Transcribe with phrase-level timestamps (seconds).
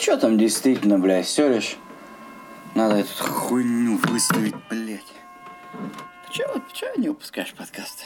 [0.00, 1.76] что там действительно, блядь, все лишь...
[2.74, 5.00] Надо эту хуйню выставить, блядь.
[6.30, 8.04] Че, че не выпускаешь подкасты?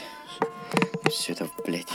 [1.08, 1.86] Все это, блядь.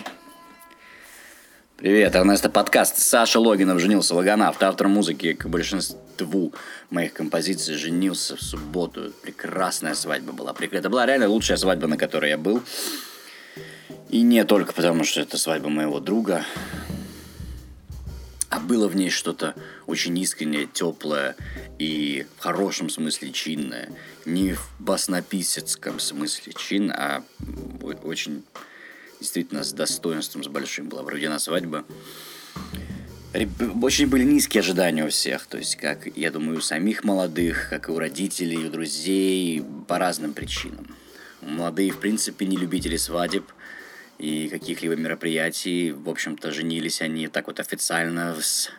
[1.76, 3.00] Привет, Эрнесто подкаст.
[3.00, 6.54] Саша Логинов женился, Логонавт, автор музыки к большинству
[6.92, 9.12] моих композиций, женился в субботу.
[9.22, 10.56] Прекрасная свадьба была.
[10.60, 12.62] Это была реально лучшая свадьба, на которой я был.
[14.10, 16.46] И не только потому, что это свадьба моего друга,
[18.50, 19.56] а было в ней что-то
[19.86, 21.36] очень искреннее, теплое
[21.78, 23.90] и в хорошем смысле чинное.
[24.26, 27.24] Не в баснописецком смысле чин, а
[28.04, 28.44] очень
[29.20, 31.86] действительно с достоинством, с большим была проведена свадьба.
[33.82, 37.88] Очень были низкие ожидания у всех, то есть, как, я думаю, у самих молодых, как
[37.88, 40.88] и у родителей, у друзей, по разным причинам.
[41.42, 43.46] Молодые, в принципе, не любители свадеб–
[44.20, 45.92] и каких-либо мероприятий.
[45.92, 48.70] В общем-то, женились они так вот официально с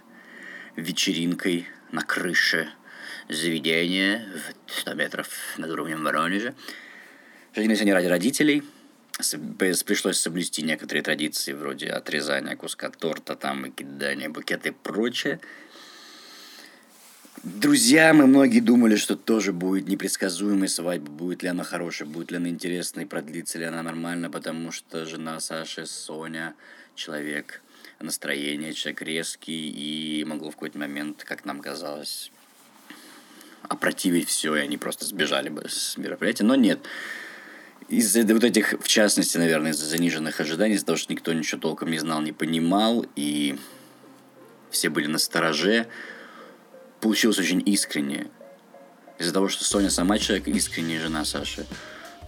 [0.77, 2.69] вечеринкой на крыше
[3.29, 4.29] заведения
[4.66, 6.55] в 100 метров над уровнем Воронежа.
[7.55, 8.63] Женились они ради родителей.
[9.59, 15.41] Пришлось соблюсти некоторые традиции, вроде отрезания куска торта там и кидания букета и прочее.
[17.43, 22.37] Друзья, мы многие думали, что тоже будет непредсказуемой свадьба, будет ли она хорошая, будет ли
[22.37, 26.55] она интересной, продлится ли она нормально, потому что жена Саши, Соня,
[26.95, 27.63] человек
[27.99, 32.30] настроение, человек резкий, и могло в какой-то момент, как нам казалось,
[33.63, 36.80] опротивить все, и они просто сбежали бы с мероприятия, но нет.
[37.88, 41.91] Из-за вот этих, в частности, наверное, из-за заниженных ожиданий, из-за того, что никто ничего толком
[41.91, 43.59] не знал, не понимал, и
[44.71, 45.87] все были на стороже,
[47.01, 48.26] получилось очень искренне.
[49.18, 51.66] Из-за того, что Соня сама человек искренняя жена Саши,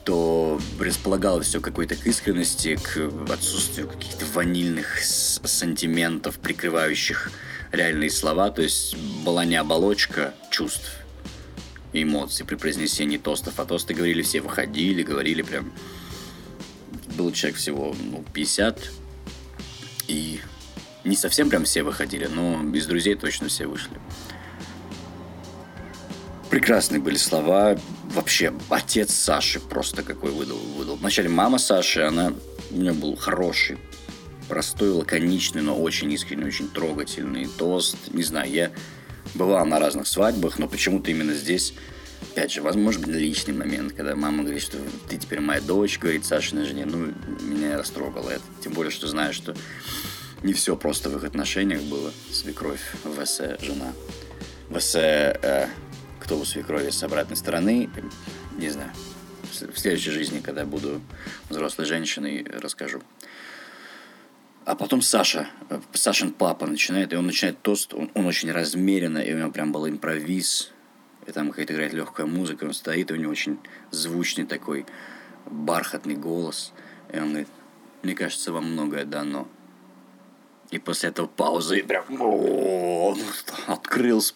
[0.05, 7.31] то располагалось все какой-то к искренности, к отсутствию каких-то ванильных сантиментов, прикрывающих
[7.71, 8.51] реальные слова.
[8.51, 10.91] То есть была не оболочка чувств
[11.93, 15.73] и эмоций при произнесении тостов, а тосты говорили все, выходили, говорили прям...
[17.17, 18.91] Был человек всего ну, 50,
[20.09, 20.41] и
[21.05, 24.01] не совсем прям все выходили, но из друзей точно все вышли.
[26.53, 27.79] Прекрасные были слова.
[28.11, 30.59] Вообще, отец Саши просто какой выдал.
[30.59, 30.97] выдал.
[30.97, 32.35] Вначале мама Саши, она
[32.71, 33.79] у нее был хороший,
[34.51, 37.97] простой, лаконичный, но очень искренний, очень трогательный тост.
[38.09, 38.71] Не знаю, я
[39.33, 41.73] бывал на разных свадьбах, но почему-то именно здесь,
[42.21, 44.77] опять же, возможно, личный момент, когда мама говорит, что
[45.09, 48.45] ты теперь моя дочь, говорит Сашиной жене, ну, меня растрогало это.
[48.63, 49.55] Тем более, что знаю, что
[50.43, 52.13] не все просто в их отношениях было.
[52.31, 53.95] Свекровь, ВС, жена.
[54.69, 55.67] ВС, э,
[56.33, 57.91] кто у свекрови с обратной стороны,
[58.57, 58.91] не знаю.
[59.53, 61.03] В следующей жизни, когда буду
[61.51, 63.03] взрослой женщиной, расскажу.
[64.65, 65.51] А потом Саша,
[65.93, 69.73] Сашин папа начинает, и он начинает тост, он, он очень размеренно, и у него прям
[69.73, 70.73] был импровиз,
[71.27, 73.59] и там какая-то играет легкая музыка, он стоит, и у него очень
[73.91, 74.87] звучный такой
[75.45, 76.73] бархатный голос,
[77.13, 77.49] и он говорит,
[78.03, 79.49] мне кажется, вам многое дано.
[80.73, 82.07] И после этого паузы прям
[83.67, 84.35] открыл с.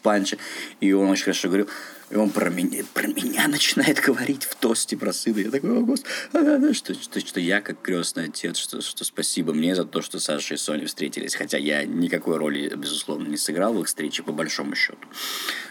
[0.81, 1.69] И он очень хорошо говорил.
[2.11, 5.39] И он про меня, про меня начинает говорить в тосте про сына.
[5.39, 9.53] Я такой, о, господи, а, что, что, что я как крестный отец, что, что спасибо
[9.55, 11.35] мне за то, что Саша и Соня встретились.
[11.35, 14.99] Хотя я никакой роли, безусловно, не сыграл в их встрече, по большому счету.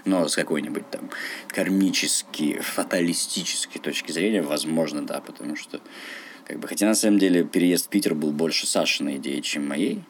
[0.03, 1.11] Но с какой-нибудь там
[1.49, 5.79] кармической, фаталистической точки зрения, возможно, да, потому что
[6.43, 10.03] как бы, хотя на самом деле переезд в Питер был больше Сашиной идеей, чем моей.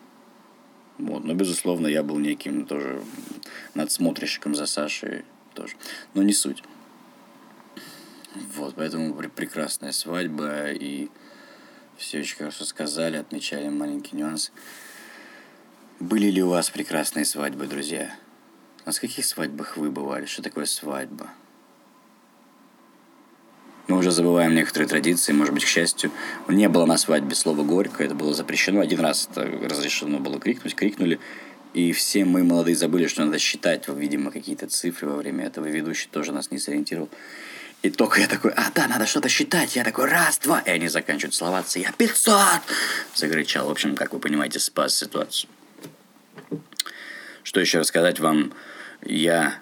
[0.97, 1.23] Вот.
[1.23, 3.03] Но, безусловно, я был неким тоже
[3.73, 5.75] надсмотрщиком за Сашей тоже.
[6.13, 6.63] Но не суть.
[8.55, 11.09] Вот, поэтому прекрасная свадьба, и
[11.97, 14.51] все очень хорошо сказали, отмечали маленький нюанс.
[15.99, 18.13] Были ли у вас прекрасные свадьбы, друзья?
[18.83, 20.25] А с каких свадьбах вы бывали?
[20.25, 21.31] Что такое свадьба?
[23.87, 26.11] Мы уже забываем некоторые традиции, может быть, к счастью.
[26.47, 28.81] Не было на свадьбе слова «горько», это было запрещено.
[28.81, 31.19] Один раз это разрешено было крикнуть, крикнули.
[31.75, 35.65] И все мы молодые забыли, что надо считать, видимо, какие-то цифры во время этого.
[35.65, 37.09] Ведущий тоже нас не сориентировал.
[37.83, 39.75] И только я такой, а, да, надо что-то считать.
[39.75, 40.61] Я такой, раз, два.
[40.61, 41.77] И они заканчивают словаться.
[41.77, 42.61] Я 500!
[43.13, 43.67] Закричал.
[43.67, 45.49] В общем, как вы понимаете, спас ситуацию.
[47.43, 48.53] Что еще рассказать вам?
[49.03, 49.59] Я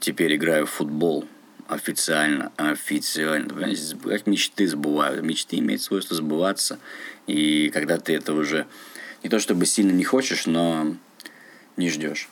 [0.00, 1.28] теперь играю в футбол
[1.74, 3.48] официально, официально.
[3.48, 5.22] Понимаете, как мечты сбывают.
[5.22, 6.78] Мечты имеют свойство сбываться.
[7.26, 8.66] И когда ты это уже
[9.22, 10.96] не то чтобы сильно не хочешь, но
[11.76, 12.28] не ждешь.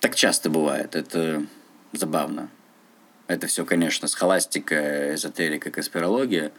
[0.00, 0.94] Так часто бывает.
[0.94, 1.44] Это
[1.92, 2.48] забавно.
[3.28, 6.52] Это все, конечно, схоластика, эзотерика, конспирология.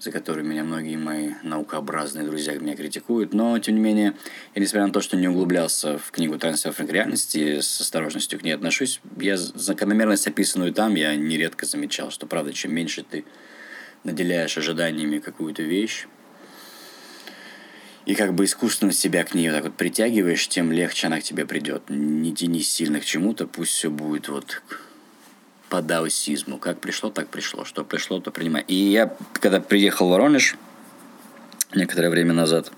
[0.00, 3.34] За который меня многие мои наукообразные друзья меня критикуют.
[3.34, 4.14] Но, тем не менее,
[4.54, 8.52] я, несмотря на то, что не углублялся в книгу «Трансерфинг реальности», с осторожностью к ней
[8.52, 13.24] отношусь, я закономерность, описанную там, я нередко замечал, что, правда, чем меньше ты
[14.02, 16.06] наделяешь ожиданиями какую-то вещь,
[18.06, 21.44] и как бы искусственно себя к ней так вот притягиваешь, тем легче она к тебе
[21.44, 21.82] придет.
[21.90, 24.62] Не тянись сильно к чему-то, пусть все будет вот
[25.70, 26.58] по даосизму.
[26.58, 27.64] Как пришло, так пришло.
[27.64, 28.64] Что пришло, то принимай.
[28.68, 30.56] И я, когда приехал в Воронеж
[31.74, 32.70] некоторое время назад,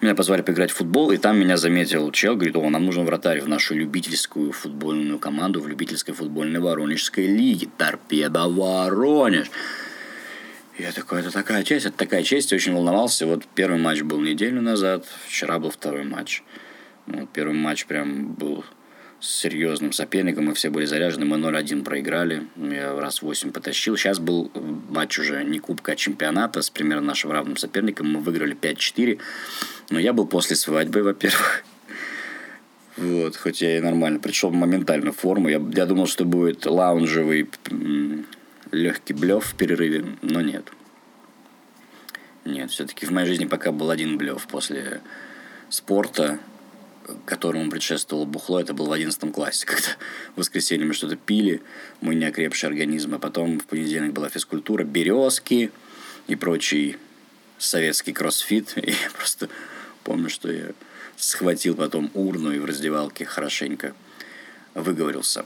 [0.00, 3.40] меня позвали поиграть в футбол, и там меня заметил чел, говорит, о, нам нужен вратарь
[3.40, 7.68] в нашу любительскую футбольную команду, в любительской футбольной Воронежской лиге.
[7.78, 9.50] Торпеда Воронеж.
[10.78, 13.26] Я такой, это такая честь, это такая честь, очень волновался.
[13.26, 16.42] Вот первый матч был неделю назад, вчера был второй матч.
[17.06, 18.64] Вот первый матч прям был
[19.20, 23.96] с серьезным соперником, мы все были заряжены, мы 0-1 проиграли, я раз 8 потащил.
[23.96, 24.50] Сейчас был
[24.88, 29.18] матч уже не кубка, а чемпионата с примерно нашим равным соперником, мы выиграли 5-4,
[29.90, 31.64] но я был после свадьбы, во-первых,
[32.98, 35.48] вот, хоть я и нормально пришел моментально в форму.
[35.48, 37.48] Я, я думал, что будет лаунжевый
[38.72, 40.72] легкий блев в перерыве, но нет.
[42.44, 45.00] Нет, все-таки в моей жизни пока был один блев после
[45.68, 46.40] спорта
[47.24, 49.88] которому предшествовало бухло, это был в 11 классе, когда
[50.34, 51.62] в воскресенье мы что-то пили,
[52.00, 55.70] мой неокрепший организм, а потом в понедельник была физкультура, березки
[56.26, 56.96] и прочий
[57.58, 58.72] советский кроссфит.
[58.76, 59.48] И я просто
[60.04, 60.72] помню, что я
[61.16, 63.92] схватил потом урну и в раздевалке хорошенько
[64.74, 65.44] выговорился.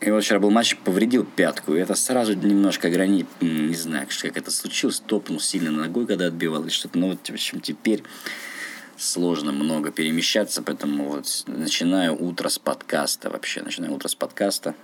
[0.00, 4.36] И вот вчера был матч, повредил пятку, и это сразу немножко ограничит, не знаю, как
[4.36, 8.02] это случилось, топнул сильно ногой, когда отбивал, или что-то, ну вот, в общем, теперь
[9.00, 14.74] сложно много перемещаться, поэтому вот начинаю утро с подкаста вообще, начинаю утро с подкаста.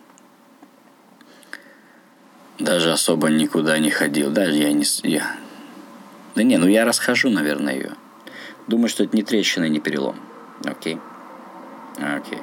[2.59, 4.85] Даже особо никуда не ходил, даже я не...
[5.03, 5.37] Я...
[6.35, 7.93] Да не, ну я расхожу, наверное, ее.
[8.67, 10.19] Думаю, что это не трещина, не перелом.
[10.65, 10.99] Окей?
[11.99, 12.39] Окей.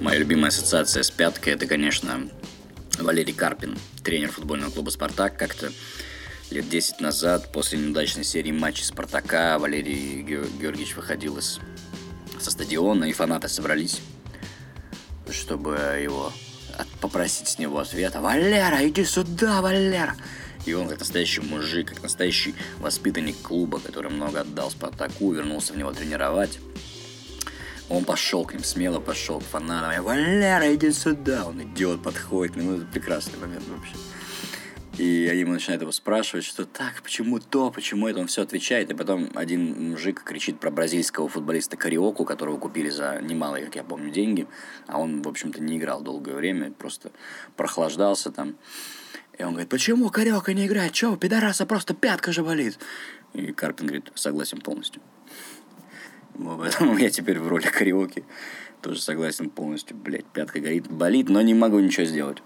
[0.00, 2.28] Моя любимая ассоциация с пяткой, это, конечно,
[3.02, 5.72] Валерий Карпин, тренер футбольного клуба «Спартак», как-то
[6.50, 11.60] лет 10 назад, после неудачной серии матчей «Спартака», Валерий Георгиевич выходил из,
[12.40, 14.00] со стадиона, и фанаты собрались,
[15.30, 15.72] чтобы
[16.02, 16.32] его
[17.00, 18.20] попросить с него ответа.
[18.20, 20.16] «Валера, иди сюда, Валера!»
[20.64, 25.76] И он, как настоящий мужик, как настоящий воспитанник клуба, который много отдал Спартаку, вернулся в
[25.76, 26.58] него тренировать.
[27.92, 29.92] Он пошел к ним, смело пошел к фанатам.
[29.92, 31.44] Я, Валера, иди сюда.
[31.44, 32.56] Он идет, подходит.
[32.56, 33.94] Ну, это прекрасный момент вообще.
[34.96, 38.90] И они ему начинают его спрашивать, что так, почему то, почему это, он все отвечает.
[38.90, 43.84] И потом один мужик кричит про бразильского футболиста Кариоку, которого купили за немалые, как я
[43.84, 44.46] помню, деньги.
[44.86, 47.12] А он, в общем-то, не играл долгое время, просто
[47.58, 48.56] прохлаждался там.
[49.38, 50.92] И он говорит, почему Кариока не играет?
[50.92, 52.78] Че, пидораса просто пятка же болит.
[53.34, 55.02] И Карпин говорит, согласен полностью.
[56.38, 58.24] Поэтому я теперь в роли кариоке.
[58.80, 59.96] Тоже согласен полностью.
[59.96, 62.42] Блять, пятка горит, болит, но не могу ничего сделать.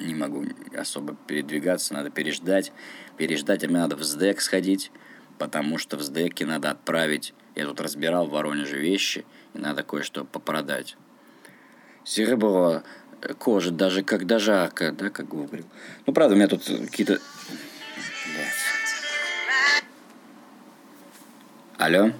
[0.00, 0.44] Не могу
[0.76, 2.72] особо передвигаться, надо переждать.
[3.16, 4.90] Переждать, а мне надо в СДЭК сходить,
[5.38, 7.34] потому что в СДЭКе надо отправить...
[7.54, 10.98] Я тут разбирал в Воронеже вещи, и надо кое-что попродать.
[12.04, 12.82] Серебро,
[13.38, 15.64] кожа, даже когда жарко, да, как говорил.
[16.04, 17.18] Ну, правда, у меня тут какие-то...
[21.78, 22.12] Алло?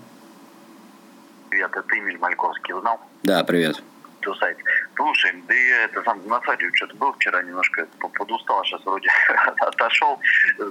[1.56, 3.00] Привет, это Эмиль Мальковский, узнал?
[3.22, 3.82] Да, привет.
[4.20, 4.58] Тусайт.
[4.94, 7.86] Слушай, да я это сам на свадьбе что-то был вчера немножко
[8.18, 9.08] подустал, сейчас вроде
[9.56, 10.20] отошел.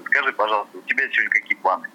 [0.06, 1.88] Скажи, пожалуйста, у тебя сегодня какие планы?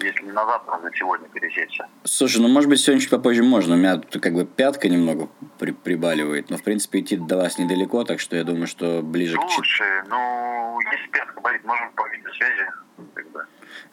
[0.00, 1.88] Если не на завтра, на сегодня пересечься.
[2.04, 3.74] Слушай, ну может быть сегодня чуть попозже можно.
[3.74, 5.28] У меня тут как бы пятка немного
[5.58, 6.48] при прибаливает.
[6.50, 9.54] Но в принципе идти до вас недалеко, так что я думаю, что ближе Слушай, к...
[9.54, 12.70] Слушай, ну если пятка болит, можем по видеосвязи
[13.16, 13.46] тогда.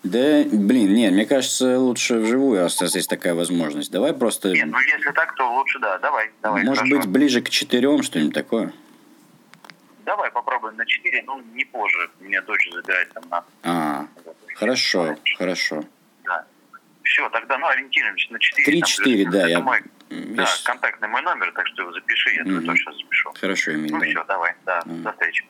[0.03, 3.91] Да, блин, нет, мне кажется, лучше вживую, раз есть такая возможность.
[3.91, 4.49] Давай просто...
[4.49, 6.63] Нет, ну если так, то лучше да, давай, давай.
[6.63, 6.97] Может хорошо.
[6.97, 8.71] быть, ближе к четырем, что-нибудь такое?
[10.05, 12.09] Давай попробуем на четыре, ну, не позже.
[12.19, 13.43] Меня дочь забирает там на...
[13.63, 14.07] А,
[14.55, 15.19] хорошо, Давай.
[15.37, 15.83] хорошо.
[16.23, 16.45] Да.
[17.01, 18.65] Все, тогда, ну, ориентируемся на четыре.
[18.65, 19.59] Три-четыре, да, я...
[19.61, 20.35] Мой, я...
[20.35, 22.65] Да, контактный мой номер, так что запиши, я mm-hmm.
[22.65, 23.33] точно запишу.
[23.41, 23.91] Хорошо, Эмиль.
[23.91, 25.01] Ну, все, давай, да, mm-hmm.
[25.01, 25.45] до встречи.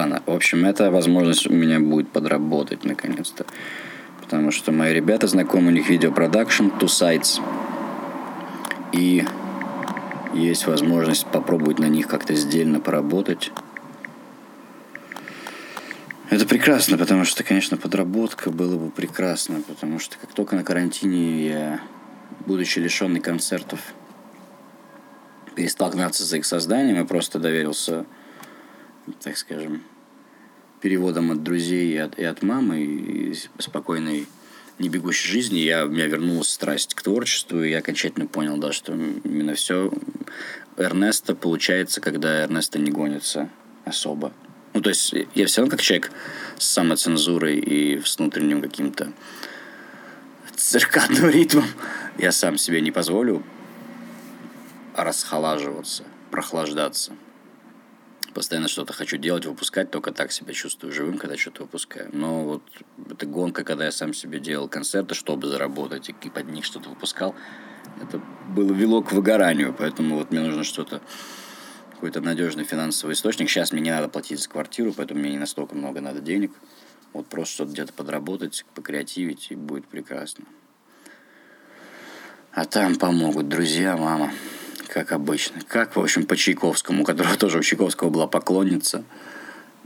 [0.00, 3.44] Ладно, в общем, это возможность у меня будет подработать наконец-то.
[4.22, 7.42] Потому что мои ребята знакомы, у них видеопродакшн, Two Sides.
[8.92, 9.26] И
[10.32, 13.52] есть возможность попробовать на них как-то сдельно поработать.
[16.30, 21.46] Это прекрасно, потому что, конечно, подработка было бы прекрасно, потому что как только на карантине
[21.46, 21.80] я,
[22.46, 23.80] будучи лишенный концертов,
[25.54, 28.06] перестал гнаться за их созданием, я просто доверился,
[29.12, 29.82] так скажем,
[30.80, 34.26] переводом от друзей и от, и от мамы, и спокойной
[34.78, 38.72] не бегущей жизни, я, у меня вернулась страсть к творчеству, и я окончательно понял, да,
[38.72, 39.92] что именно все
[40.76, 43.50] Эрнеста получается, когда Эрнеста не гонится
[43.84, 44.32] особо.
[44.72, 46.10] Ну, то есть я все равно как человек
[46.56, 49.12] с самоцензурой и с внутренним каким-то
[50.56, 51.64] циркадным ритмом,
[52.18, 53.42] я сам себе не позволю
[54.94, 57.12] расхолаживаться, прохлаждаться
[58.34, 62.10] постоянно что-то хочу делать, выпускать, только так себя чувствую живым, когда что-то выпускаю.
[62.12, 62.62] Но вот
[63.10, 67.34] эта гонка, когда я сам себе делал концерты, чтобы заработать, и под них что-то выпускал,
[68.00, 71.00] это было вело к выгоранию, поэтому вот мне нужно что-то
[71.92, 73.50] какой-то надежный финансовый источник.
[73.50, 76.52] Сейчас мне не надо платить за квартиру, поэтому мне не настолько много надо денег.
[77.12, 80.44] Вот просто что-то где-то подработать, покреативить, и будет прекрасно.
[82.52, 84.32] А там помогут друзья, мама
[84.90, 85.60] как обычно.
[85.68, 89.04] Как, в общем, по Чайковскому, которого тоже у Чайковского была поклонница,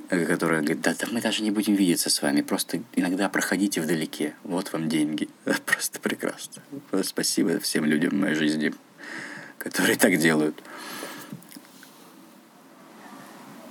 [0.08, 3.80] э, которая говорит, да, да мы даже не будем видеться с вами, просто иногда проходите
[3.82, 5.28] вдалеке, вот вам деньги.
[5.66, 6.62] Просто прекрасно.
[7.02, 8.73] Спасибо всем людям в моей жизни,
[9.58, 10.62] которые так делают.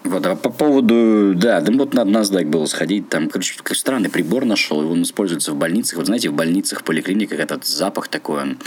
[0.04, 4.10] Вот, а по поводу, да, да вот надо на NASDAQ было сходить, там, короче, странный
[4.10, 5.98] прибор нашел, его он используется в больницах.
[5.98, 8.58] Вот знаете, в больницах, в поликлиниках этот запах такой, он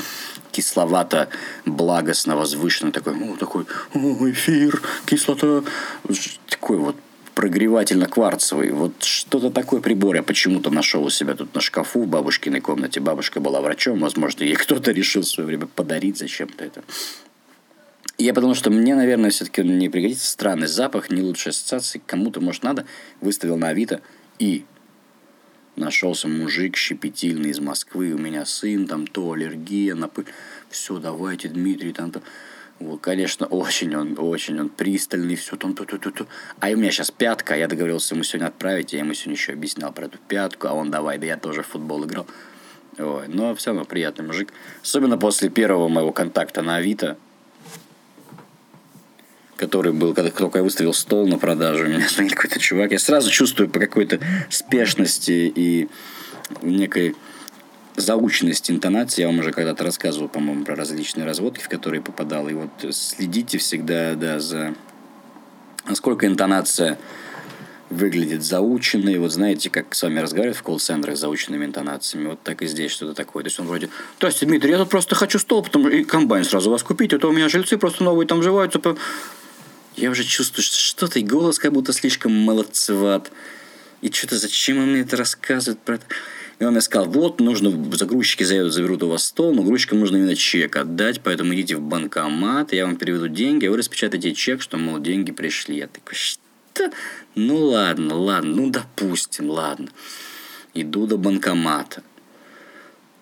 [0.52, 1.28] кисловато,
[1.66, 5.62] благостно, возвышенный, такой, ну, такой, о, эфир, кислота,
[6.48, 6.96] такой вот
[7.34, 8.72] прогревательно-кварцевый.
[8.72, 13.00] Вот что-то такой прибор я почему-то нашел у себя тут на шкафу в бабушкиной комнате.
[13.00, 16.82] Бабушка была врачом, возможно, ей кто-то решил в свое время подарить зачем-то это.
[18.18, 22.00] Я подумал, что мне, наверное, все-таки не пригодится странный запах, не лучшая ассоциация.
[22.06, 22.86] Кому-то, может, надо.
[23.20, 24.00] Выставил на Авито
[24.38, 24.64] и
[25.76, 28.14] нашелся мужик щепетильный из Москвы.
[28.14, 30.24] У меня сын, там то аллергия на пыль.
[30.70, 32.22] Все, давайте, Дмитрий, там то.
[32.78, 36.26] Вот, конечно, очень он, очень он пристальный, все там, ту ту ту ту
[36.60, 39.92] А у меня сейчас пятка, я договорился ему сегодня отправить, я ему сегодня еще объяснял
[39.92, 42.26] про эту пятку, а он давай, да я тоже в футбол играл.
[42.98, 44.52] Ой, но все равно приятный мужик.
[44.82, 47.16] Особенно после первого моего контакта на Авито,
[49.56, 53.30] который был, когда только я выставил стол на продажу, меня звонит какой-то чувак, я сразу
[53.30, 54.20] чувствую по какой-то
[54.50, 55.88] спешности и
[56.62, 57.16] некой
[57.96, 59.22] заученности интонации.
[59.22, 62.48] Я вам уже когда-то рассказывал, по-моему, про различные разводки, в которые попадал.
[62.48, 64.74] И вот следите всегда, да, за
[65.86, 66.98] насколько интонация
[67.88, 69.18] выглядит заученной.
[69.18, 72.28] Вот знаете, как с вами разговаривают в колл-центрах с заученными интонациями.
[72.28, 73.44] Вот так и здесь что-то такое.
[73.44, 76.70] То есть он вроде, Здрасте, Дмитрий, я тут просто хочу стол, потом и комбайн сразу
[76.70, 78.80] вас купить, а то у меня жильцы просто новые там живаются
[79.96, 83.30] я уже чувствую, что что-то, и голос как будто слишком молодцеват.
[84.02, 86.04] И что-то зачем он мне это рассказывает про это?
[86.58, 90.16] И он мне сказал, вот, нужно, загрузчики заедут, заберут у вас стол, но грузчикам нужно
[90.16, 94.62] именно чек отдать, поэтому идите в банкомат, я вам переведу деньги, а вы распечатайте чек,
[94.62, 95.76] что, мол, деньги пришли.
[95.76, 96.90] Я такой, что?
[97.34, 99.88] Ну ладно, ладно, ну допустим, ладно.
[100.72, 102.02] Иду до банкомата.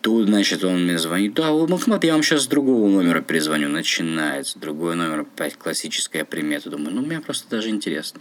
[0.04, 1.32] Тут, значит, он мне звонит.
[1.32, 3.70] Да, банкомат, я вам сейчас с другого номера перезвоню.
[3.70, 4.58] Начинается.
[4.58, 6.68] Другой номер, опять классическая примета.
[6.68, 8.20] Думаю, ну, мне просто даже интересно.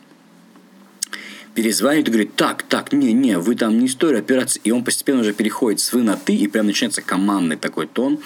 [1.54, 4.62] Перезвонит и говорит, так, так, не-не, вы там не история операции.
[4.64, 8.18] И он постепенно уже переходит с вы на ты, и прям начинается командный такой тон.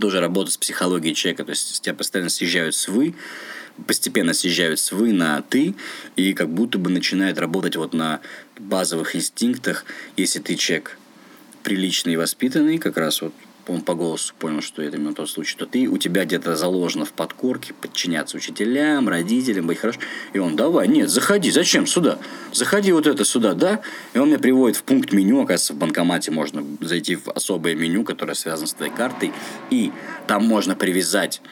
[0.00, 1.44] Тоже работа с психологией человека.
[1.44, 3.14] То есть, тебя постоянно съезжают с вы,
[3.86, 5.76] постепенно съезжают с вы на ты,
[6.16, 8.18] и как будто бы начинает работать вот на
[8.58, 9.84] базовых инстинктах,
[10.16, 10.98] если ты человек
[11.68, 13.34] приличный и воспитанный, как раз вот
[13.66, 17.04] он по голосу понял, что это именно тот случай, то ты, у тебя где-то заложено
[17.04, 20.00] в подкорке подчиняться учителям, родителям, быть хорошим.
[20.32, 22.18] И он, давай, нет, заходи, зачем сюда?
[22.54, 23.82] Заходи вот это сюда, да?
[24.14, 28.02] И он меня приводит в пункт меню, оказывается, в банкомате можно зайти в особое меню,
[28.02, 29.34] которое связано с твоей картой,
[29.68, 29.92] и
[30.26, 31.42] там можно привязать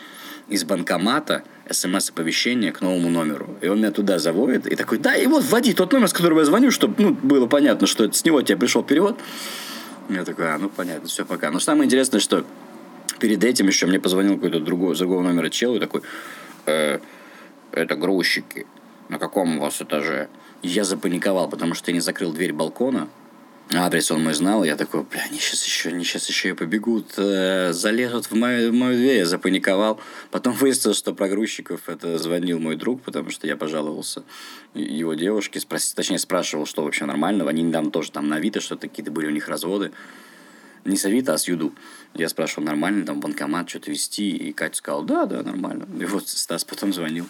[0.49, 3.59] из банкомата смс-оповещение к новому номеру.
[3.61, 6.39] И он меня туда заводит и такой, да, и вот вводи тот номер, с которого
[6.39, 9.19] я звоню, чтобы ну, было понятно, что это с него тебе пришел перевод.
[10.09, 11.51] Я такой, а, ну понятно, все, пока.
[11.51, 12.45] Но самое интересное, что
[13.19, 16.03] перед этим еще мне позвонил какой-то другой, с другого номера чел и такой,
[16.67, 16.99] э,
[17.73, 18.67] это грузчики.
[19.09, 20.29] На каком у вас этаже?
[20.63, 23.09] я запаниковал, потому что я не закрыл дверь балкона,
[23.73, 27.15] Адрес он мой знал, я такой, бля, они сейчас еще, они сейчас еще и побегут,
[27.17, 30.01] э, залезут в мою, в мою дверь, я запаниковал.
[30.31, 34.23] Потом выяснилось, что про грузчиков это звонил мой друг, потому что я пожаловался
[34.75, 37.51] его девушке, спрос, точнее спрашивал, что вообще нормального.
[37.51, 39.91] Они недавно тоже там на Авито что-то какие-то были у них разводы.
[40.85, 41.75] Не с Авито, а с Юду.
[42.15, 45.89] Я спрашивал, нормально там банкомат что-то вести, и Катя сказала, да, да, нормально.
[46.01, 47.27] И вот Стас потом звонил.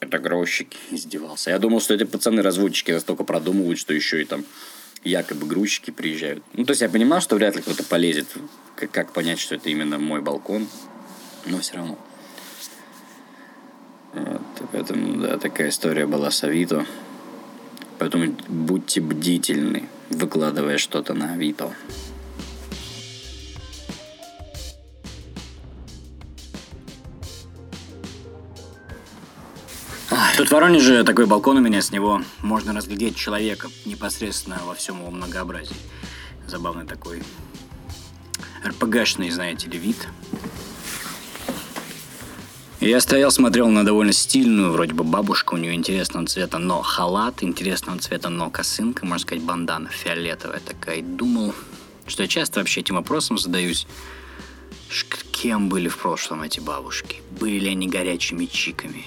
[0.00, 1.50] Это грузчики издевался.
[1.50, 4.44] Я думал, что эти пацаны-разводчики настолько продумывают, что еще и там
[5.06, 6.42] якобы грузчики приезжают.
[6.52, 8.26] Ну, то есть я понимал, что вряд ли кто-то полезет.
[8.74, 10.66] Как, как понять, что это именно мой балкон.
[11.46, 11.98] Но все равно.
[14.12, 14.40] Вот,
[14.72, 16.86] поэтому, да, такая история была с Авито.
[17.98, 21.72] Поэтому будьте бдительны, выкладывая что-то на Авито.
[30.36, 35.00] Тут в Воронеже такой балкон у меня, с него можно разглядеть человека непосредственно во всем
[35.00, 35.76] его многообразии.
[36.46, 37.22] Забавный такой
[38.64, 40.08] РПГшный, знаете ли, вид.
[42.80, 47.42] Я стоял, смотрел на довольно стильную, вроде бы бабушку, у нее интересного цвета, но халат,
[47.42, 51.02] интересного цвета, но косынка, можно сказать, бандана фиолетовая такая.
[51.02, 51.54] Думал,
[52.06, 53.86] что я часто вообще этим вопросом задаюсь,
[55.32, 57.22] кем были в прошлом эти бабушки?
[57.38, 59.04] Были ли они горячими чиками?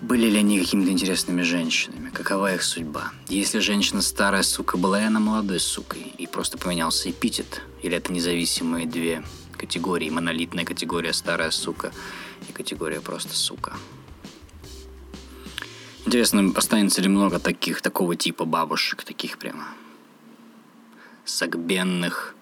[0.00, 2.08] Были ли они какими-то интересными женщинами?
[2.08, 3.12] Какова их судьба?
[3.28, 6.14] Если женщина старая сука, была ли она молодой сукой?
[6.16, 7.60] И просто поменялся эпитет?
[7.82, 9.22] Или это независимые две
[9.58, 10.08] категории?
[10.08, 11.92] Монолитная категория старая сука
[12.48, 13.74] и категория просто сука.
[16.06, 19.68] Интересно, останется ли много таких, такого типа бабушек, таких прямо
[21.26, 22.34] сагбенных,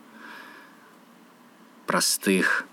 [1.86, 2.64] простых,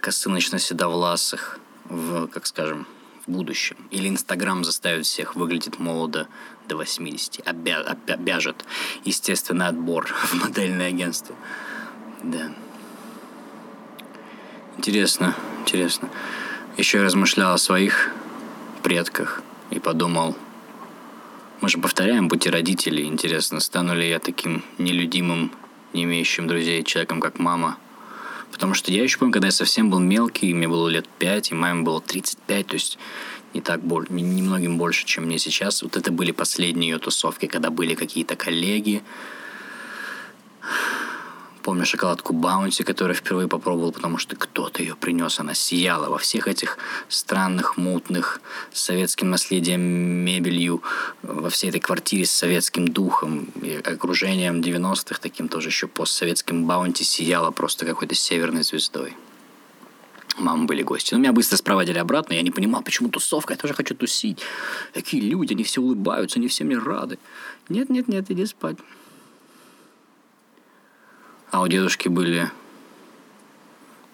[0.00, 2.86] косыночно-седовласых, в, как скажем,
[3.26, 3.76] в будущем.
[3.90, 6.28] Или Инстаграм заставит всех выглядеть молодо
[6.68, 7.46] до 80.
[7.46, 8.64] Обя обяжет
[9.04, 11.34] естественный отбор в модельное агентство.
[12.22, 12.52] Да.
[14.76, 16.08] Интересно, интересно.
[16.76, 18.10] Еще я размышлял о своих
[18.82, 20.36] предках и подумал,
[21.60, 23.06] мы же повторяем пути родителей.
[23.06, 25.52] Интересно, стану ли я таким нелюдимым,
[25.92, 27.78] не имеющим друзей человеком, как мама–
[28.54, 31.54] Потому что я еще помню, когда я совсем был мелкий, мне было лет 5, и
[31.54, 32.98] маме было 35, то есть
[33.52, 35.82] не так немногим больше, чем мне сейчас.
[35.82, 39.02] Вот это были последние ее тусовки, когда были какие-то коллеги,
[41.64, 45.40] Помню шоколадку Баунти, которую впервые попробовал, потому что кто-то ее принес.
[45.40, 46.76] Она сияла во всех этих
[47.08, 50.82] странных, мутных, советским наследием, мебелью,
[51.22, 57.02] во всей этой квартире с советским духом и окружением 90-х, таким тоже еще постсоветским Баунти
[57.02, 59.16] сияла просто какой-то северной звездой.
[60.36, 61.14] Мамы были гости.
[61.14, 62.34] Но меня быстро спроводили обратно.
[62.34, 64.40] Я не понимал, почему тусовка, я тоже хочу тусить.
[64.92, 67.18] Какие люди, они все улыбаются, они все мне рады.
[67.70, 68.76] Нет, нет, нет, иди спать.
[71.54, 72.50] А у дедушки были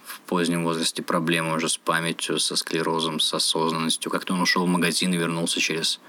[0.05, 4.11] в позднем возрасте проблемы уже с памятью, со склерозом, с осознанностью.
[4.11, 6.01] Как-то он ушел в магазин и вернулся через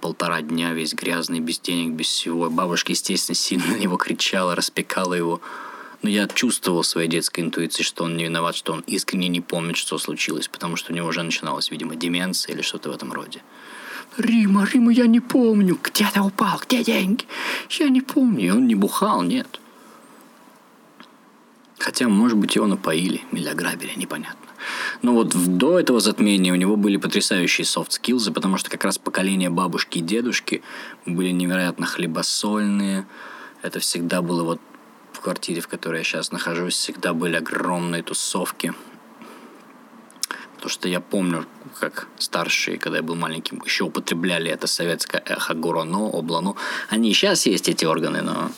[0.00, 2.48] полтора дня, весь грязный, без денег, без всего.
[2.50, 5.40] Бабушка, естественно, сильно на него кричала, распекала его.
[6.02, 9.76] Но я чувствовал своей детской интуицией, что он не виноват, что он искренне не помнит,
[9.76, 13.42] что случилось, потому что у него уже начиналась, видимо, деменция или что-то в этом роде.
[14.16, 15.80] Рима, Рима, я не помню.
[15.82, 16.60] Где ты упал?
[16.64, 17.24] Где деньги?
[17.70, 18.46] Я не помню.
[18.46, 19.59] И он не бухал, нет.
[21.80, 24.46] Хотя, может быть, его напоили или ограбили, непонятно.
[25.00, 29.48] Но вот до этого затмения у него были потрясающие skills, потому что как раз поколение
[29.48, 30.62] бабушки и дедушки
[31.06, 33.06] были невероятно хлебосольные.
[33.62, 34.60] Это всегда было вот
[35.14, 38.74] в квартире, в которой я сейчас нахожусь, всегда были огромные тусовки.
[40.56, 41.46] Потому что я помню,
[41.78, 46.56] как старшие, когда я был маленьким, еще употребляли это советское эхо, гороно, облано.
[46.90, 48.50] Они и сейчас есть, эти органы, но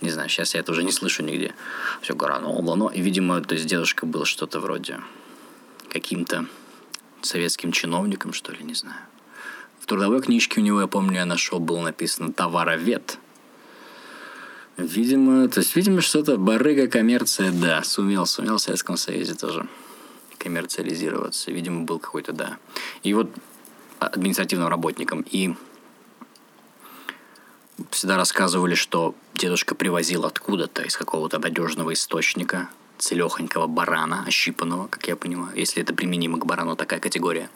[0.00, 1.54] не знаю, сейчас я это уже не слышу нигде.
[2.02, 2.88] Все горано, облано.
[2.88, 5.00] И, видимо, то есть дедушка был что-то вроде
[5.90, 6.46] каким-то
[7.22, 9.00] советским чиновником, что ли, не знаю.
[9.80, 13.18] В трудовой книжке у него, я помню, я нашел, было написано «товаровед».
[14.76, 19.68] Видимо, то есть, видимо, что-то барыга, коммерция, да, сумел, сумел в Советском Союзе тоже
[20.38, 21.50] коммерциализироваться.
[21.50, 22.56] Видимо, был какой-то, да.
[23.02, 23.30] И вот
[23.98, 25.24] административным работником.
[25.30, 25.54] И
[27.90, 35.16] всегда рассказывали, что дедушка привозил откуда-то из какого-то надежного источника целехонького барана, ощипанного, как я
[35.16, 37.50] понимаю, если это применимо к барану такая категория.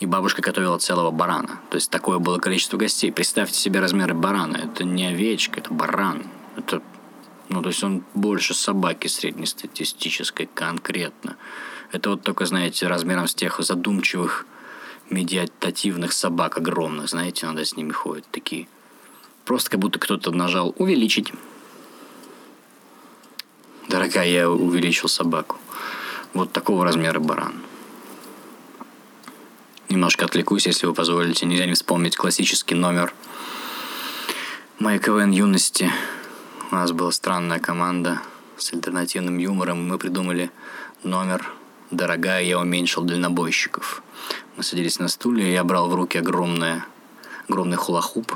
[0.00, 1.60] И бабушка готовила целого барана.
[1.70, 3.10] То есть такое было количество гостей.
[3.10, 4.56] Представьте себе размеры барана.
[4.56, 6.24] Это не овечка, это баран.
[6.56, 6.82] Это,
[7.48, 11.36] ну, то есть он больше собаки среднестатистической конкретно.
[11.90, 14.46] Это вот только, знаете, размером с тех задумчивых
[15.10, 18.68] медиатативных собак огромных, знаете, надо с ними ходят такие.
[19.44, 21.32] Просто как будто кто-то нажал «увеличить».
[23.88, 25.56] Дорогая, я увеличил собаку.
[26.34, 27.54] Вот такого размера баран.
[29.88, 31.46] Немножко отвлекусь, если вы позволите.
[31.46, 33.14] Нельзя не вспомнить классический номер
[34.78, 35.90] моей КВН юности.
[36.70, 38.20] У нас была странная команда
[38.58, 39.88] с альтернативным юмором.
[39.88, 40.50] Мы придумали
[41.02, 41.50] номер
[41.90, 44.02] «Дорогая, я уменьшил дальнобойщиков».
[44.56, 46.84] Мы садились на стуле, и я брал в руки огромное,
[47.48, 48.32] огромный хулахуп,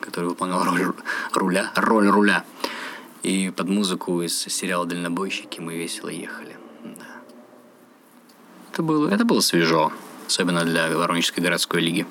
[0.00, 0.92] который выполнял роль
[1.32, 2.44] руля, роль руля.
[3.22, 6.56] И под музыку из сериала «Дальнобойщики» мы весело ехали.
[6.84, 7.06] Да.
[8.70, 9.90] Это было, это было свежо,
[10.26, 12.06] особенно для Воронежской городской лиги.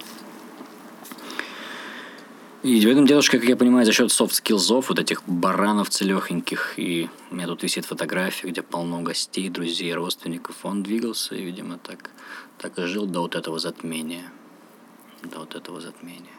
[2.64, 7.10] И в этом дело, как я понимаю, за счет софт-скиллзов, вот этих баранов целехеньких, и
[7.30, 12.10] у меня тут висит фотография, где полно гостей, друзей, родственников, он двигался, и, видимо, так,
[12.58, 14.32] так и жил до вот этого затмения.
[15.24, 16.32] До вот этого затмения.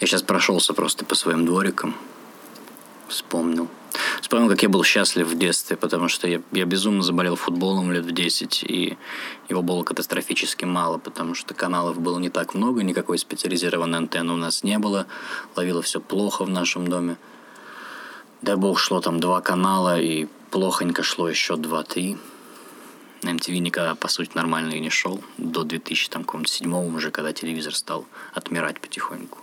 [0.00, 1.94] Я сейчас прошелся просто по своим дворикам,
[3.08, 3.68] вспомнил–
[4.20, 8.04] Вспомнил, как я был счастлив в детстве, потому что я, я безумно заболел футболом лет
[8.04, 8.96] в 10, и
[9.48, 14.36] его было катастрофически мало, потому что каналов было не так много, никакой специализированной антенны у
[14.36, 15.06] нас не было,
[15.56, 17.16] ловило все плохо в нашем доме.
[18.42, 22.16] Дай бог, шло там два канала, и плохонько шло еще два-три.
[23.22, 25.22] На MTV никогда, по сути, нормально и не шел.
[25.36, 29.38] До 2007 уже, когда телевизор стал отмирать потихоньку.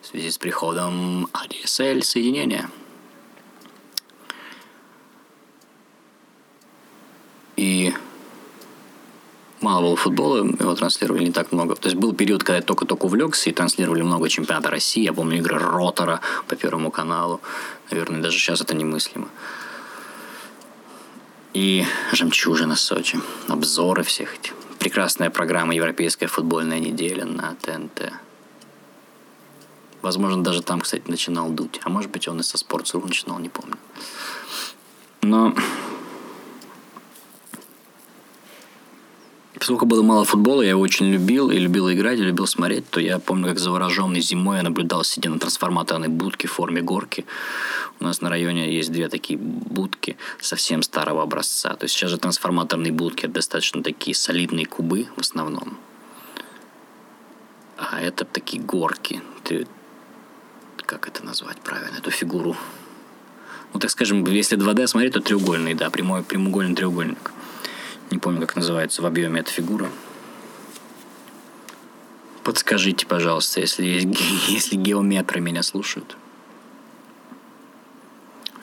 [0.00, 2.70] В связи с приходом ADSL соединения–
[7.56, 7.92] и
[9.66, 11.74] мало было футбола, его транслировали не так много.
[11.74, 15.02] То есть был период, когда я только-только увлекся и транслировали много чемпионата России.
[15.02, 17.40] Я помню игры Ротора по Первому каналу.
[17.90, 19.28] Наверное, даже сейчас это немыслимо.
[21.52, 24.54] И «Жемчужина Сочи», обзоры всех этих.
[24.78, 28.12] Прекрасная программа «Европейская футбольная неделя» на ТНТ.
[30.00, 31.80] Возможно, даже там, кстати, начинал дуть.
[31.82, 33.76] А может быть, он и со Sports.ru начинал, не помню.
[35.22, 35.54] Но
[39.66, 43.00] Поскольку было мало футбола, я его очень любил, и любил играть, и любил смотреть, то
[43.00, 47.26] я помню, как завороженный зимой я наблюдал, сидя на трансформаторной будке в форме горки.
[47.98, 51.74] У нас на районе есть две такие будки совсем старого образца.
[51.74, 55.76] То есть сейчас же трансформаторные будки достаточно такие солидные кубы в основном.
[57.76, 59.20] А это такие горки.
[59.42, 59.66] Ты,
[60.76, 62.56] как это назвать правильно, эту фигуру?
[63.74, 67.32] Ну, так скажем, если 2D смотреть, то треугольный, да, прямой, прямоугольный треугольник.
[68.10, 69.90] Не помню, как называется в объеме эта фигура.
[72.44, 73.84] Подскажите, пожалуйста, если,
[74.48, 76.16] если геометры меня слушают.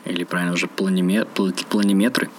[0.05, 1.53] Или правильно уже планиметры.
[1.69, 2.29] планиметры.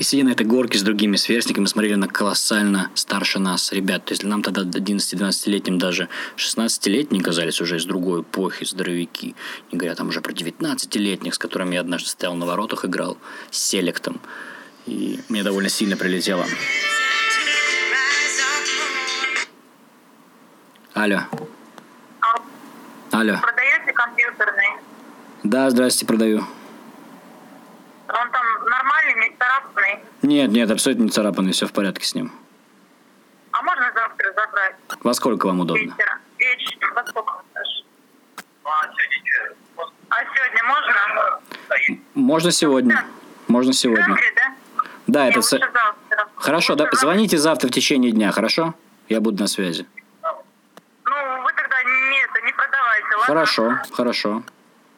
[0.00, 4.06] И сидя на этой горке с другими сверстниками, смотрели на колоссально старше нас ребят.
[4.06, 9.36] То есть нам тогда 11-12-летним, даже 16-летние казались уже из другой эпохи, здоровяки.
[9.70, 13.18] Не говоря там уже про 19-летних, с которыми я однажды стоял на воротах, играл
[13.50, 14.22] с селектом.
[14.86, 16.44] И мне довольно сильно прилетело.
[20.94, 21.20] Алло.
[23.12, 23.38] Алло.
[23.40, 24.68] Продаете компьютерный?
[25.42, 26.44] Да, здрасте, продаю.
[28.08, 29.98] Он там нормальный, не царапанный?
[30.22, 32.32] Нет, нет, абсолютно не царапанный, все в порядке с ним.
[33.52, 34.76] А можно завтра забрать?
[35.02, 35.80] Во сколько вам удобно?
[35.80, 36.18] Вечера.
[36.38, 36.94] Вечером.
[36.94, 37.42] Во сколько?
[40.10, 41.40] А сегодня можно?
[42.14, 43.04] Можно сегодня.
[43.48, 44.06] Можно сегодня.
[44.36, 44.54] Да?
[45.10, 45.42] Да, Не, это...
[45.42, 46.28] с- завтра.
[46.36, 48.74] Хорошо, да, звоните завтра в течение дня, хорошо?
[49.08, 49.84] Я буду на связи.
[50.22, 53.24] Ну, вы тогда не, это, не продавайте, ладно?
[53.26, 54.42] Хорошо, хорошо.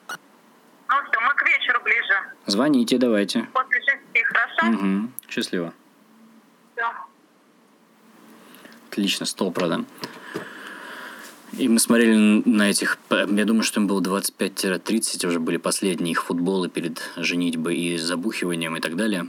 [0.08, 2.14] Ну все, мы к вечеру ближе.
[2.46, 3.48] Звоните, давайте.
[3.54, 4.76] После шести, хорошо?
[4.76, 5.08] Угу.
[5.30, 5.72] Счастливо.
[6.76, 6.84] Все.
[8.90, 9.86] Отлично, стол продан.
[11.52, 16.24] И мы смотрели на этих, я думаю, что им было 25-30, уже были последние их
[16.24, 19.28] футболы перед женитьбой и забухиванием и так далее.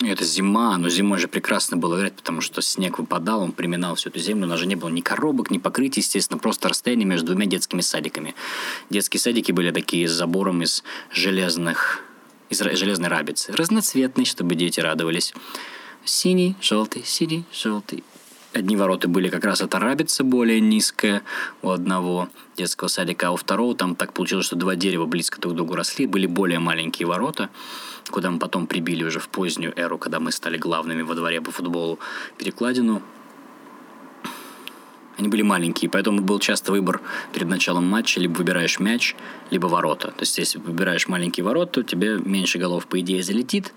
[0.00, 3.94] И это зима, но зимой же прекрасно было играть, потому что снег выпадал, он приминал
[3.94, 7.06] всю эту землю, у нас же не было ни коробок, ни покрытий, естественно, просто расстояние
[7.06, 8.34] между двумя детскими садиками.
[8.90, 12.02] Детские садики были такие с забором из железных,
[12.50, 15.34] из железной рабицы, разноцветные, чтобы дети радовались.
[16.04, 18.04] Синий, желтый, синий, желтый.
[18.54, 21.22] Одни ворота были как раз эта рабица более низкая
[21.60, 25.54] у одного детского садика, а у второго там так получилось, что два дерева близко друг
[25.54, 27.50] к другу росли, были более маленькие ворота,
[28.10, 31.50] куда мы потом прибили уже в позднюю эру, когда мы стали главными во дворе по
[31.50, 31.98] футболу,
[32.38, 33.02] перекладину.
[35.18, 37.00] Они были маленькие, поэтому был часто выбор
[37.32, 39.16] перед началом матча, либо выбираешь мяч,
[39.50, 40.12] либо ворота.
[40.12, 43.72] То есть, если выбираешь маленькие ворота, то тебе меньше голов, по идее, залетит.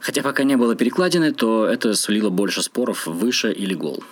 [0.00, 4.02] Хотя пока не было перекладины, то это сулило больше споров выше или гол.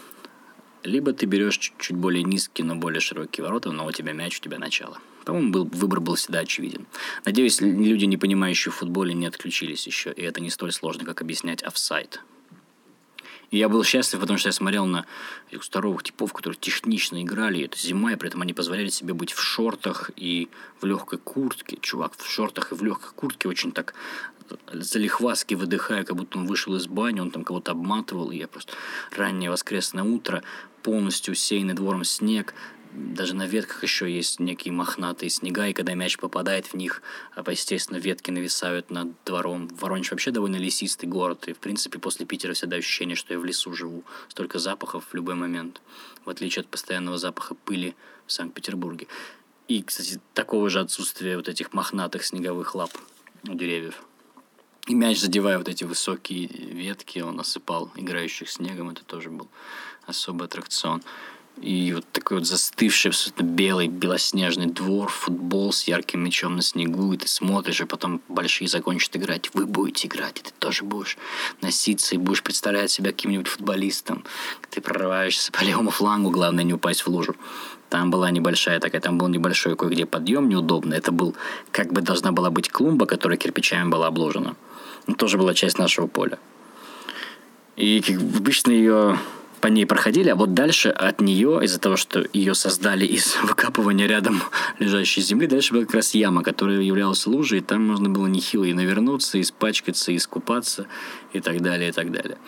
[0.83, 4.42] Либо ты берешь чуть-чуть более низкие, но более широкие ворота, но у тебя мяч, у
[4.42, 4.99] тебя начало.
[5.25, 6.87] По-моему, был, выбор был всегда очевиден.
[7.25, 11.20] Надеюсь, люди, не понимающие в футболе, не отключились еще, и это не столь сложно, как
[11.20, 12.20] объяснять офсайд.
[13.51, 15.07] И я был счастлив, потому что я смотрел на
[15.51, 17.64] этих здоровых типов, которые технично играли.
[17.64, 20.49] Это зима, и при этом они позволяли себе быть в шортах и
[20.81, 21.79] в легкой куртке.
[21.81, 23.94] Чувак в шортах и в легкой куртке очень так
[24.72, 28.72] залихваски выдыхая, как будто он вышел из бани, он там кого-то обматывал, и я просто
[29.14, 30.42] раннее воскресное утро,
[30.82, 32.54] полностью усеянный двором снег,
[32.96, 37.02] даже на ветках еще есть некие мохнатые снега, и когда мяч попадает в них,
[37.35, 39.68] а, естественно, ветки нависают над двором.
[39.68, 43.44] Воронеж вообще довольно лесистый город, и, в принципе, после Питера всегда ощущение, что я в
[43.44, 44.02] лесу живу.
[44.28, 45.82] Столько запахов в любой момент,
[46.24, 47.94] в отличие от постоянного запаха пыли
[48.26, 49.09] в Санкт-Петербурге.
[49.68, 52.92] И, кстати, такого же отсутствия вот этих мохнатых снеговых лап
[53.46, 54.02] у деревьев.
[54.87, 58.90] И мяч, задевая вот эти высокие ветки, он осыпал играющих снегом.
[58.90, 59.49] Это тоже был
[60.07, 61.03] особый аттракцион.
[61.61, 67.14] И вот такой вот застывший, абсолютно белый, белоснежный двор, футбол с ярким мячом на снегу,
[67.14, 69.51] и ты смотришь, а потом большие закончат играть.
[69.55, 71.16] Вы будете играть, и ты тоже будешь
[71.62, 74.22] носиться, и будешь представлять себя каким-нибудь футболистом.
[74.70, 77.35] Ты прорываешься по левому флангу, главное не упасть в лужу.
[77.88, 80.99] Там была небольшая такая, там был небольшой кое-где подъем неудобный.
[80.99, 81.35] Это был,
[81.72, 84.57] как бы должна была быть клумба, которая кирпичами была обложена.
[85.06, 86.38] Но тоже была часть нашего поля.
[87.76, 89.18] И как обычно ее
[89.60, 94.06] по ней проходили, а вот дальше от нее, из-за того, что ее создали из выкапывания
[94.06, 94.42] рядом
[94.78, 98.64] лежащей земли, дальше была как раз яма, которая являлась лужей, и там можно было нехило
[98.64, 100.86] и навернуться, и испачкаться, и искупаться,
[101.32, 102.38] и так далее, и так далее.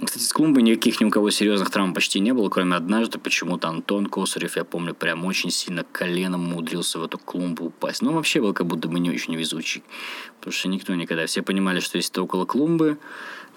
[0.00, 3.68] Кстати, с клумбой никаких ни у кого серьезных травм почти не было, кроме однажды почему-то
[3.68, 8.00] Антон Косарев, я помню, прям очень сильно коленом умудрился в эту клумбу упасть.
[8.00, 9.82] Ну, вообще был как будто бы не очень везучий.
[10.38, 11.26] Потому что никто никогда...
[11.26, 12.98] Все понимали, что если ты около клумбы,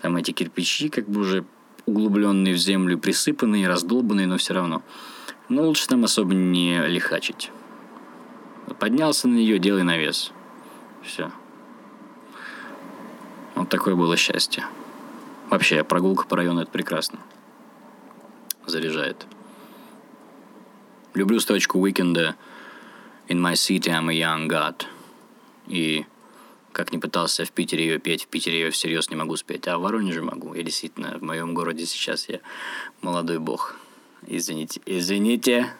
[0.02, 1.45] там эти кирпичи как бы уже
[1.86, 4.84] углубленные в землю, присыпанные, раздолбанные, но все равно.
[5.48, 7.52] Но лучше там особо не лихачить.
[8.80, 10.32] Поднялся на нее, делай навес.
[11.02, 11.32] Все.
[13.56, 14.65] Вот такое было счастье.
[15.49, 17.19] Вообще, прогулка по району– это прекрасно.
[18.65, 19.25] Заряжает.
[21.13, 22.36] Люблю строчку Уикенда
[23.27, 24.86] «In my city I'm a young god».
[25.67, 26.05] И
[26.71, 29.77] как не пытался в Питере ее петь, в Питере ее всерьез не могу спеть, а
[29.77, 30.53] в Воронеже могу.
[30.53, 32.41] Я действительно, в моем городе сейчас я
[33.01, 33.77] молодой бог.
[34.27, 35.73] Извините, извините,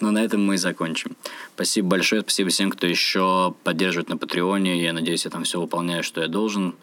[0.00, 1.16] но на этом мы и закончим.
[1.54, 4.80] Спасибо большое, спасибо всем, кто еще поддерживает на Патреоне.
[4.82, 6.76] Я надеюсь, я там все выполняю, что я должен.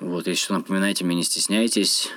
[0.00, 2.10] Вот, если что, напоминайте мне, не стесняйтесь.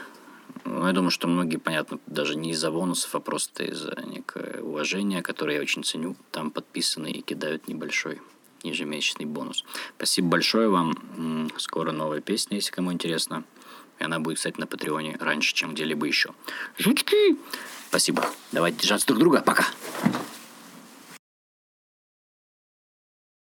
[0.65, 5.21] Ну, я думаю, что многие, понятно, даже не из-за бонусов, а просто из-за некое уважения,
[5.21, 8.21] которое я очень ценю, там подписаны и кидают небольшой
[8.63, 9.63] ежемесячный бонус.
[9.97, 11.49] Спасибо большое вам.
[11.57, 13.43] Скоро новая песня, если кому интересно.
[13.99, 16.33] И она будет, кстати, на Патреоне раньше, чем где-либо еще.
[16.77, 17.37] Жучки!
[17.89, 18.25] Спасибо.
[18.51, 19.41] Давайте держаться друг друга.
[19.41, 19.65] Пока.